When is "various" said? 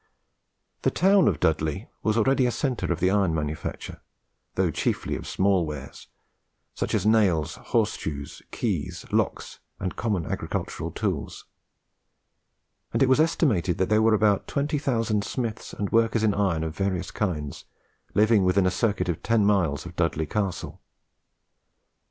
16.75-17.11